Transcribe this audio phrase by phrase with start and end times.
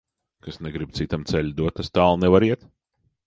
[0.45, 2.69] Kas negrib citam ceļu dot, tas tālu nevar iet.